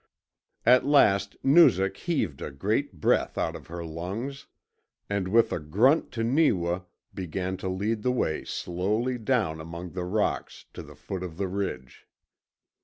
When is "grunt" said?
5.59-6.11